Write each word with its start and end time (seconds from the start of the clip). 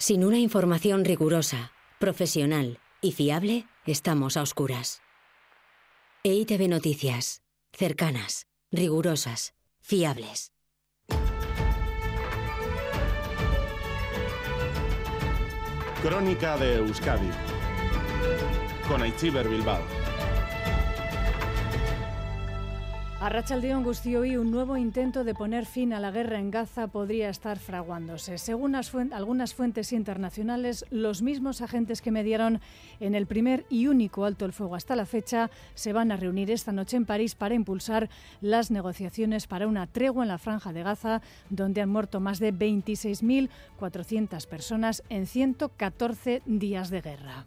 Sin 0.00 0.22
una 0.22 0.38
información 0.38 1.04
rigurosa, 1.04 1.72
profesional 1.98 2.78
y 3.00 3.10
fiable, 3.10 3.66
estamos 3.84 4.36
a 4.36 4.42
oscuras. 4.42 5.02
EITV 6.22 6.68
Noticias. 6.68 7.42
Cercanas, 7.72 8.46
rigurosas, 8.70 9.54
fiables. 9.80 10.52
Crónica 16.00 16.56
de 16.58 16.76
Euskadi 16.76 17.30
con 18.86 19.02
Aichiber 19.02 19.48
Bilbao. 19.48 19.97
A 23.20 23.28
Rachaldeón 23.30 23.82
Gustioy, 23.82 24.36
un 24.36 24.52
nuevo 24.52 24.76
intento 24.76 25.24
de 25.24 25.34
poner 25.34 25.66
fin 25.66 25.92
a 25.92 25.98
la 25.98 26.12
guerra 26.12 26.38
en 26.38 26.52
Gaza 26.52 26.86
podría 26.86 27.30
estar 27.30 27.58
fraguándose. 27.58 28.38
Según 28.38 28.76
algunas 28.76 29.54
fuentes 29.54 29.92
internacionales, 29.92 30.86
los 30.90 31.20
mismos 31.20 31.60
agentes 31.60 32.00
que 32.00 32.12
mediaron 32.12 32.60
en 33.00 33.16
el 33.16 33.26
primer 33.26 33.66
y 33.70 33.88
único 33.88 34.24
alto 34.24 34.44
el 34.44 34.52
fuego 34.52 34.76
hasta 34.76 34.94
la 34.94 35.04
fecha 35.04 35.50
se 35.74 35.92
van 35.92 36.12
a 36.12 36.16
reunir 36.16 36.52
esta 36.52 36.70
noche 36.70 36.96
en 36.96 37.06
París 37.06 37.34
para 37.34 37.56
impulsar 37.56 38.08
las 38.40 38.70
negociaciones 38.70 39.48
para 39.48 39.66
una 39.66 39.88
tregua 39.88 40.22
en 40.22 40.28
la 40.28 40.38
franja 40.38 40.72
de 40.72 40.84
Gaza, 40.84 41.20
donde 41.50 41.82
han 41.82 41.88
muerto 41.88 42.20
más 42.20 42.38
de 42.38 42.54
26.400 42.54 44.46
personas 44.46 45.02
en 45.08 45.26
114 45.26 46.42
días 46.46 46.90
de 46.90 47.00
guerra. 47.00 47.46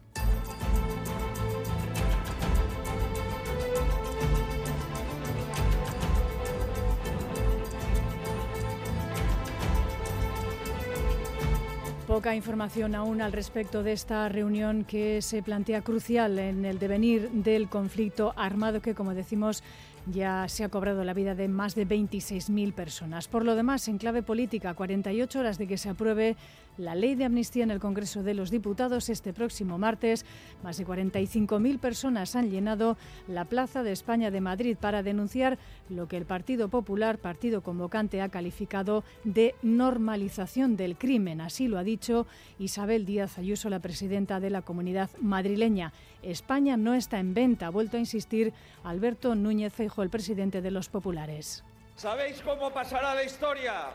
Poca 12.12 12.36
información 12.36 12.94
aún 12.94 13.22
al 13.22 13.32
respecto 13.32 13.84
de 13.84 13.94
esta 13.94 14.28
reunión 14.28 14.84
que 14.84 15.22
se 15.22 15.42
plantea 15.42 15.82
crucial 15.82 16.40
en 16.40 16.66
el 16.66 16.78
devenir 16.78 17.32
del 17.32 17.70
conflicto 17.70 18.34
armado 18.36 18.82
que, 18.82 18.94
como 18.94 19.14
decimos, 19.14 19.64
ya 20.08 20.48
se 20.48 20.64
ha 20.64 20.70
cobrado 20.70 21.04
la 21.04 21.14
vida 21.14 21.36
de 21.36 21.48
más 21.48 21.76
de 21.76 21.88
26.000 21.88 22.74
personas. 22.74 23.28
Por 23.28 23.46
lo 23.46 23.56
demás, 23.56 23.88
en 23.88 23.98
clave 23.98 24.24
política, 24.24 24.74
48 24.74 25.40
horas 25.40 25.58
de 25.58 25.68
que 25.68 25.78
se 25.78 25.90
apruebe 25.90 26.36
la 26.78 26.96
ley 26.96 27.16
de 27.16 27.26
amnistía 27.26 27.64
en 27.64 27.72
el 27.72 27.80
Congreso 27.80 28.24
de 28.24 28.34
los 28.34 28.50
Diputados 28.50 29.10
este 29.10 29.34
próximo 29.34 29.78
martes. 29.78 30.26
Más 30.64 30.78
de 30.78 30.86
45.000 30.86 31.80
personas 31.80 32.36
han 32.36 32.50
llenado 32.50 32.98
la 33.28 33.46
Plaza 33.46 33.84
de 33.84 33.92
España 33.92 34.32
de 34.32 34.42
Madrid 34.42 34.78
para 34.80 35.04
denunciar 35.04 35.60
lo 35.90 36.08
que 36.08 36.18
el 36.18 36.26
Partido 36.26 36.70
Popular, 36.70 37.18
partido 37.18 37.62
convocante, 37.62 38.22
ha 38.22 38.30
calificado 38.30 39.04
de 39.24 39.56
normalización 39.62 40.78
del 40.78 40.98
crimen. 40.98 41.42
Así 41.42 41.68
lo 41.68 41.78
ha 41.78 41.84
dicho 41.84 42.26
Isabel 42.60 43.06
Díaz 43.06 43.38
Ayuso, 43.38 43.70
la 43.70 43.80
presidenta 43.80 44.40
de 44.40 44.50
la 44.50 44.62
comunidad 44.62 45.10
madrileña. 45.20 45.94
España 46.24 46.78
no 46.78 46.94
está 46.94 47.20
en 47.20 47.34
venta, 47.34 47.68
ha 47.68 47.72
vuelto 47.72 47.98
a 47.98 48.00
insistir 48.00 48.54
Alberto 48.84 49.36
Núñez 49.36 49.80
Feijo, 49.92 50.04
el 50.04 50.10
presidente 50.10 50.62
de 50.62 50.72
los 50.72 50.88
populares. 50.88 51.64
¿Sabéis 51.96 52.42
cómo 52.42 52.72
pasará 52.72 53.14
la 53.14 53.24
historia? 53.24 53.90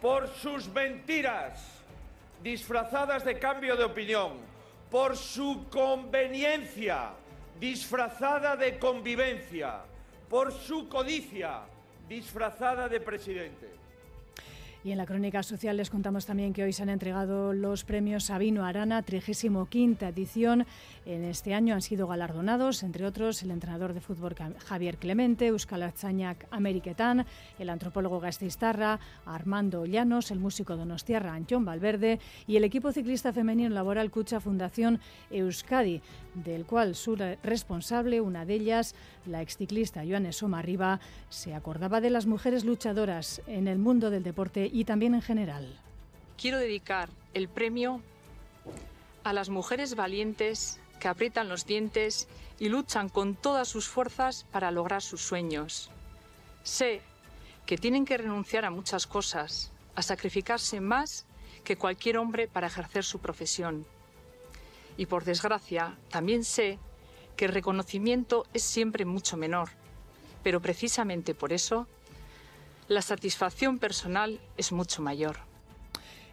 Por 0.00 0.28
sus 0.28 0.68
mentiras 0.68 1.84
disfrazadas 2.42 3.24
de 3.24 3.38
cambio 3.38 3.76
de 3.76 3.84
opinión, 3.84 4.32
por 4.90 5.16
su 5.16 5.66
conveniencia 5.70 7.12
disfrazada 7.60 8.56
de 8.56 8.78
convivencia, 8.78 9.82
por 10.28 10.52
su 10.52 10.88
codicia 10.88 11.62
disfrazada 12.08 12.88
de 12.88 13.00
presidente. 13.00 13.68
Y 14.84 14.92
en 14.92 14.98
la 14.98 15.06
crónica 15.06 15.42
social 15.42 15.76
les 15.76 15.90
contamos 15.90 16.24
también 16.24 16.52
que 16.52 16.62
hoy 16.62 16.72
se 16.72 16.84
han 16.84 16.88
entregado 16.88 17.52
los 17.52 17.82
premios 17.82 18.24
Sabino 18.24 18.64
Arana, 18.64 19.02
35 19.02 19.68
edición. 20.02 20.66
En 21.04 21.24
este 21.24 21.52
año 21.52 21.74
han 21.74 21.82
sido 21.82 22.06
galardonados, 22.06 22.84
entre 22.84 23.04
otros, 23.04 23.42
el 23.42 23.50
entrenador 23.50 23.92
de 23.92 24.00
fútbol 24.00 24.36
Javier 24.66 24.98
Clemente, 24.98 25.48
Euskal 25.48 25.82
Artzañak 25.82 26.46
Ameriquetán, 26.52 27.26
el 27.58 27.70
antropólogo 27.70 28.20
Gasteiztarra, 28.20 29.00
Armando 29.26 29.84
Llanos, 29.84 30.30
el 30.30 30.38
músico 30.38 30.76
donostiarra 30.76 31.34
Anchón 31.34 31.64
Valverde 31.64 32.20
y 32.46 32.56
el 32.56 32.62
equipo 32.62 32.92
ciclista 32.92 33.32
femenino 33.32 33.74
laboral 33.74 34.12
Cucha 34.12 34.38
Fundación 34.38 35.00
Euskadi, 35.30 36.02
del 36.34 36.66
cual 36.66 36.94
su 36.94 37.16
responsable, 37.16 38.20
una 38.20 38.44
de 38.44 38.54
ellas, 38.54 38.94
la 39.26 39.42
exciclista 39.42 40.04
Joanes 40.08 40.36
Somarriba, 40.36 41.00
se 41.30 41.54
acordaba 41.54 42.00
de 42.00 42.10
las 42.10 42.26
mujeres 42.26 42.64
luchadoras 42.64 43.42
en 43.48 43.66
el 43.66 43.78
mundo 43.78 44.10
del 44.10 44.22
deporte 44.22 44.68
también 44.84 45.14
en 45.14 45.22
general. 45.22 45.80
Quiero 46.36 46.58
dedicar 46.58 47.08
el 47.34 47.48
premio 47.48 48.00
a 49.24 49.32
las 49.32 49.48
mujeres 49.48 49.94
valientes 49.94 50.80
que 51.00 51.08
aprietan 51.08 51.48
los 51.48 51.66
dientes 51.66 52.28
y 52.58 52.68
luchan 52.68 53.08
con 53.08 53.34
todas 53.34 53.68
sus 53.68 53.88
fuerzas 53.88 54.44
para 54.50 54.70
lograr 54.70 55.02
sus 55.02 55.20
sueños. 55.20 55.90
Sé 56.62 57.00
que 57.66 57.76
tienen 57.76 58.04
que 58.04 58.16
renunciar 58.16 58.64
a 58.64 58.70
muchas 58.70 59.06
cosas, 59.06 59.72
a 59.94 60.02
sacrificarse 60.02 60.80
más 60.80 61.26
que 61.64 61.76
cualquier 61.76 62.18
hombre 62.18 62.48
para 62.48 62.66
ejercer 62.66 63.04
su 63.04 63.18
profesión. 63.18 63.86
Y 64.96 65.06
por 65.06 65.24
desgracia, 65.24 65.96
también 66.10 66.44
sé 66.44 66.78
que 67.36 67.44
el 67.44 67.52
reconocimiento 67.52 68.46
es 68.54 68.62
siempre 68.62 69.04
mucho 69.04 69.36
menor, 69.36 69.68
pero 70.42 70.60
precisamente 70.60 71.34
por 71.34 71.52
eso 71.52 71.86
la 72.88 73.02
satisfacción 73.02 73.78
personal 73.78 74.40
es 74.56 74.72
mucho 74.72 75.02
mayor. 75.02 75.36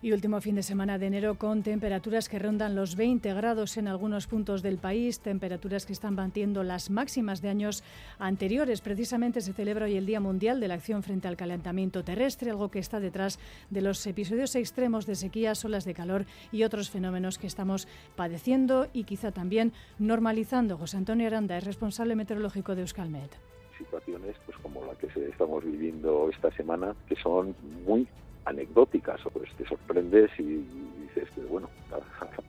Y 0.01 0.11
último 0.11 0.39
fin 0.39 0.55
de 0.55 0.63
semana 0.63 0.99
de 0.99 1.07
enero 1.07 1.37
con 1.37 1.63
temperaturas 1.63 2.29
que 2.29 2.37
rondan 2.37 2.75
los 2.75 2.95
20 2.95 3.33
grados 3.33 3.75
en 3.77 3.87
algunos 3.87 4.27
puntos 4.27 4.61
del 4.61 4.77
país, 4.77 5.19
temperaturas 5.19 5.85
que 5.85 5.93
están 5.93 6.15
batiendo 6.15 6.63
las 6.63 6.89
máximas 6.89 7.41
de 7.41 7.49
años 7.49 7.83
anteriores. 8.19 8.81
Precisamente 8.81 9.41
se 9.41 9.51
celebra 9.51 9.85
hoy 9.85 9.97
el 9.97 10.05
Día 10.05 10.19
Mundial 10.19 10.59
de 10.59 10.67
la 10.67 10.75
Acción 10.75 11.01
frente 11.01 11.27
al 11.27 11.37
Calentamiento 11.37 12.03
Terrestre, 12.03 12.51
algo 12.51 12.69
que 12.69 12.79
está 12.79 12.99
detrás 12.99 13.39
de 13.69 13.81
los 13.81 14.05
episodios 14.05 14.55
extremos 14.55 15.07
de 15.07 15.15
sequías, 15.15 15.65
olas 15.65 15.85
de 15.85 15.95
calor 15.95 16.25
y 16.51 16.63
otros 16.63 16.91
fenómenos 16.91 17.39
que 17.39 17.47
estamos 17.47 17.87
padeciendo 18.15 18.87
y 18.93 19.05
quizá 19.05 19.31
también 19.31 19.73
normalizando. 19.97 20.77
José 20.77 20.97
Antonio 20.97 21.27
Aranda 21.27 21.57
es 21.57 21.63
responsable 21.63 22.15
meteorológico 22.15 22.75
de 22.75 22.81
Euskalmet 22.81 23.54
situaciones 23.77 24.35
pues 24.45 24.57
como 24.59 24.85
la 24.85 24.95
que 24.95 25.07
estamos 25.27 25.63
viviendo 25.63 26.29
esta 26.29 26.51
semana 26.51 26.95
que 27.07 27.15
son 27.15 27.55
muy 27.85 28.07
anecdóticas 28.45 29.21
pues 29.33 29.49
te 29.57 29.65
sorprendes 29.67 30.31
y, 30.39 30.65
dices 31.01 31.29
que 31.35 31.41
bueno 31.41 31.69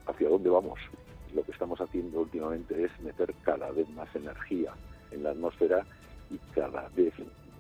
hacia 0.06 0.28
dónde 0.28 0.50
vamos 0.50 0.78
lo 1.34 1.42
que 1.42 1.52
estamos 1.52 1.80
haciendo 1.80 2.20
últimamente 2.20 2.84
es 2.84 2.90
meter 3.00 3.34
cada 3.42 3.70
vez 3.70 3.88
más 3.90 4.14
energía 4.14 4.72
en 5.10 5.22
la 5.22 5.30
atmósfera 5.30 5.84
y 6.30 6.38
cada 6.54 6.88
vez 6.96 7.12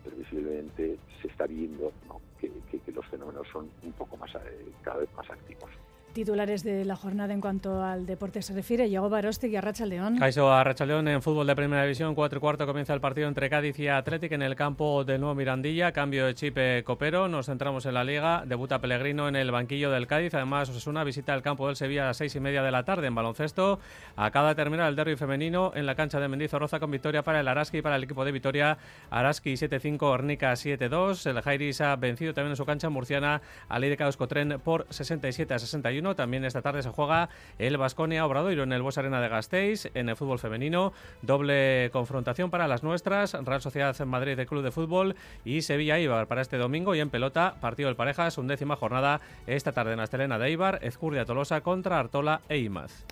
previsiblemente 0.04 0.98
se 1.20 1.28
está 1.28 1.46
viendo 1.46 1.92
que, 2.40 2.50
que, 2.70 2.92
los 2.92 3.06
fenómenos 3.06 3.46
son 3.52 3.68
un 3.82 3.92
poco 3.92 4.16
más 4.16 4.34
eh, 4.34 4.66
cada 4.82 4.98
vez 4.98 5.08
más 5.14 5.28
activos 5.30 5.70
titulares 6.16 6.64
de 6.64 6.86
la 6.86 6.96
jornada 6.96 7.34
en 7.34 7.42
cuanto 7.42 7.84
al 7.84 8.06
deporte 8.06 8.40
se 8.40 8.54
refiere. 8.54 8.88
Llegó 8.88 9.10
Barosti 9.10 9.48
y 9.48 9.56
Arracha 9.56 9.84
León. 9.84 10.16
Caixo 10.18 10.50
Arracha 10.50 10.86
León 10.86 11.08
en 11.08 11.20
fútbol 11.20 11.46
de 11.46 11.54
primera 11.54 11.82
división, 11.82 12.14
4 12.14 12.38
y 12.38 12.40
cuarto 12.40 12.66
comienza 12.66 12.94
el 12.94 13.02
partido 13.02 13.28
entre 13.28 13.50
Cádiz 13.50 13.78
y 13.78 13.88
Atlético 13.88 14.34
en 14.34 14.40
el 14.40 14.56
campo 14.56 15.04
del 15.04 15.20
nuevo 15.20 15.34
Mirandilla. 15.34 15.92
Cambio 15.92 16.24
de 16.24 16.34
chip 16.34 16.56
Copero. 16.84 17.28
Nos 17.28 17.46
centramos 17.46 17.84
en 17.84 17.92
la 17.92 18.02
liga. 18.02 18.44
Debuta 18.46 18.80
Pellegrino 18.80 19.28
en 19.28 19.36
el 19.36 19.50
banquillo 19.50 19.90
del 19.90 20.06
Cádiz. 20.06 20.32
Además, 20.32 20.70
Osasuna 20.70 21.04
visita 21.04 21.34
el 21.34 21.42
campo 21.42 21.66
del 21.66 21.76
Sevilla 21.76 22.04
a 22.04 22.06
las 22.06 22.16
seis 22.16 22.34
y 22.34 22.40
media 22.40 22.62
de 22.62 22.70
la 22.70 22.82
tarde 22.84 23.08
en 23.08 23.14
baloncesto. 23.14 23.78
Acaba 24.16 24.48
de 24.48 24.54
terminar 24.54 24.88
el 24.88 24.96
derby 24.96 25.16
femenino 25.16 25.72
en 25.74 25.84
la 25.84 25.96
cancha 25.96 26.18
de 26.18 26.28
Mendizorroza 26.28 26.80
con 26.80 26.90
victoria 26.90 27.24
para 27.24 27.40
el 27.40 27.48
Araski 27.48 27.78
y 27.78 27.82
para 27.82 27.96
el 27.96 28.04
equipo 28.04 28.24
de 28.24 28.32
Vitoria. 28.32 28.78
Araski 29.10 29.52
7-5, 29.52 30.00
Ornica 30.00 30.50
7-2. 30.52 31.28
El 31.28 31.42
Jairis 31.42 31.82
ha 31.82 31.94
vencido 31.96 32.32
también 32.32 32.52
en 32.52 32.56
su 32.56 32.64
cancha 32.64 32.88
murciana 32.88 33.42
a 33.68 33.78
Ley 33.78 33.90
de 33.90 33.98
Cotren 34.16 34.60
por 34.64 34.86
67 34.88 35.52
a 35.52 35.58
61. 35.58 36.05
También 36.14 36.44
esta 36.44 36.62
tarde 36.62 36.82
se 36.82 36.90
juega 36.90 37.28
el 37.58 37.76
Basconia 37.76 38.24
Obradoiro 38.24 38.62
en 38.62 38.72
el 38.72 38.82
Bos 38.82 38.98
Arena 38.98 39.20
de 39.20 39.28
Gasteiz, 39.28 39.90
en 39.94 40.08
el 40.08 40.16
fútbol 40.16 40.38
femenino. 40.38 40.92
Doble 41.22 41.90
confrontación 41.92 42.50
para 42.50 42.68
las 42.68 42.82
nuestras, 42.82 43.32
Real 43.32 43.60
Sociedad 43.60 43.96
en 44.00 44.08
Madrid 44.08 44.36
de 44.36 44.46
Club 44.46 44.62
de 44.62 44.70
Fútbol 44.70 45.16
y 45.44 45.62
Sevilla 45.62 45.98
Ibar 45.98 46.26
para 46.26 46.42
este 46.42 46.58
domingo. 46.58 46.94
Y 46.94 47.00
en 47.00 47.10
pelota, 47.10 47.56
partido 47.60 47.88
del 47.88 47.96
Parejas, 47.96 48.38
undécima 48.38 48.76
jornada 48.76 49.20
esta 49.46 49.72
tarde 49.72 49.94
en 49.94 50.00
Astelena 50.00 50.38
de 50.38 50.50
Ibar, 50.50 50.78
Ezcurdia 50.82 51.24
Tolosa 51.24 51.60
contra 51.60 51.98
Artola 51.98 52.42
e 52.48 52.58
Imaz. 52.58 53.04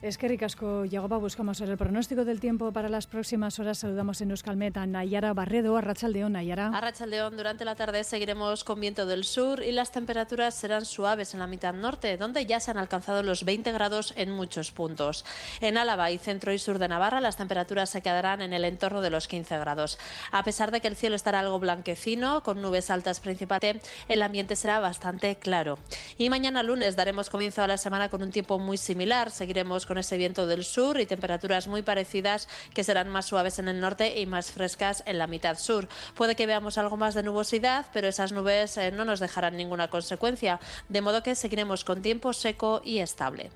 Es 0.00 0.16
que 0.16 0.28
ricasco, 0.28 0.84
Yagoba, 0.84 1.18
buscamos 1.18 1.60
el 1.60 1.76
pronóstico 1.76 2.24
del 2.24 2.38
tiempo 2.38 2.70
para 2.70 2.88
las 2.88 3.08
próximas 3.08 3.58
horas. 3.58 3.78
Saludamos 3.78 4.20
en 4.20 4.30
Euskalmet 4.30 4.76
a 4.76 4.86
Nayara 4.86 5.34
Barredo, 5.34 5.76
a 5.76 5.80
Rachaldeón, 5.80 6.34
Nayara. 6.34 6.68
A 6.68 6.80
Rachaldeón, 6.80 7.36
durante 7.36 7.64
la 7.64 7.74
tarde 7.74 8.04
seguiremos 8.04 8.62
con 8.62 8.80
viento 8.80 9.06
del 9.06 9.24
sur 9.24 9.60
y 9.60 9.72
las 9.72 9.90
temperaturas 9.90 10.54
serán 10.54 10.84
suaves 10.84 11.34
en 11.34 11.40
la 11.40 11.48
mitad 11.48 11.74
norte, 11.74 12.16
donde 12.16 12.46
ya 12.46 12.60
se 12.60 12.70
han 12.70 12.78
alcanzado 12.78 13.24
los 13.24 13.44
20 13.44 13.72
grados 13.72 14.14
en 14.16 14.30
muchos 14.30 14.70
puntos. 14.70 15.24
En 15.60 15.76
Álava 15.76 16.12
y 16.12 16.18
centro 16.18 16.52
y 16.52 16.60
sur 16.60 16.78
de 16.78 16.86
Navarra, 16.86 17.20
las 17.20 17.36
temperaturas 17.36 17.90
se 17.90 18.00
quedarán 18.00 18.40
en 18.40 18.52
el 18.52 18.64
entorno 18.64 19.00
de 19.00 19.10
los 19.10 19.26
15 19.26 19.58
grados. 19.58 19.98
A 20.30 20.44
pesar 20.44 20.70
de 20.70 20.80
que 20.80 20.86
el 20.86 20.94
cielo 20.94 21.16
estará 21.16 21.40
algo 21.40 21.58
blanquecino, 21.58 22.44
con 22.44 22.62
nubes 22.62 22.90
altas 22.90 23.18
principalmente, 23.18 23.80
el 24.06 24.22
ambiente 24.22 24.54
será 24.54 24.78
bastante 24.78 25.34
claro. 25.40 25.76
Y 26.18 26.30
mañana 26.30 26.62
lunes 26.62 26.94
daremos 26.94 27.30
comienzo 27.30 27.64
a 27.64 27.66
la 27.66 27.78
semana 27.78 28.08
con 28.08 28.22
un 28.22 28.30
tiempo 28.30 28.60
muy 28.60 28.76
similar. 28.76 29.32
Seguiremos 29.32 29.87
con 29.88 29.98
ese 29.98 30.16
viento 30.16 30.46
del 30.46 30.62
sur 30.62 31.00
y 31.00 31.06
temperaturas 31.06 31.66
muy 31.66 31.82
parecidas 31.82 32.48
que 32.74 32.84
serán 32.84 33.08
más 33.08 33.26
suaves 33.26 33.58
en 33.58 33.66
el 33.66 33.80
norte 33.80 34.20
y 34.20 34.26
más 34.26 34.52
frescas 34.52 35.02
en 35.06 35.18
la 35.18 35.26
mitad 35.26 35.58
sur. 35.58 35.88
Puede 36.14 36.36
que 36.36 36.46
veamos 36.46 36.78
algo 36.78 36.96
más 36.96 37.14
de 37.14 37.24
nubosidad, 37.24 37.86
pero 37.92 38.06
esas 38.06 38.30
nubes 38.30 38.76
eh, 38.76 38.92
no 38.92 39.04
nos 39.04 39.18
dejarán 39.18 39.56
ninguna 39.56 39.88
consecuencia, 39.88 40.60
de 40.88 41.00
modo 41.00 41.24
que 41.24 41.34
seguiremos 41.34 41.84
con 41.84 42.02
tiempo 42.02 42.32
seco 42.32 42.82
y 42.84 42.98
estable. 42.98 43.50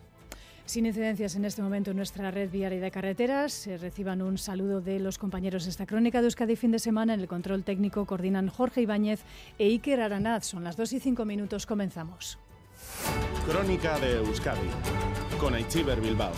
Sin 0.64 0.87
incidencias 0.87 1.34
en 1.34 1.44
este 1.44 1.61
momento 1.61 1.90
en 1.90 1.96
nuestra 1.96 2.31
red 2.31 2.50
viaria 2.50 2.81
de 2.81 2.90
carreteras. 2.90 3.52
Se 3.52 3.76
reciban 3.76 4.23
un 4.23 4.38
saludo 4.38 4.81
de 4.81 5.00
los 5.00 5.19
compañeros 5.19 5.64
de 5.64 5.70
esta 5.70 5.87
crónica 5.87 6.20
de 6.20 6.28
Euskadi 6.28 6.56
fin 6.56 6.70
de 6.70 6.78
semana. 6.78 7.14
En 7.14 7.20
el 7.20 7.28
control 7.28 7.64
técnico 7.64 8.06
coordinan 8.06 8.49
Jorge 8.49 8.81
Ibáñez 8.81 9.20
e 9.58 9.67
Iker 9.67 10.00
Aranaz. 10.00 10.46
Son 10.46 10.64
las 10.64 10.76
2 10.76 10.94
y 10.94 11.00
5 11.00 11.25
minutos. 11.25 11.67
Comenzamos. 11.67 12.38
Crónica 13.46 13.99
de 13.99 14.17
Euskadi 14.17 14.69
con 15.43 15.55
Aichiber 15.55 16.00
Bilbao. 16.00 16.31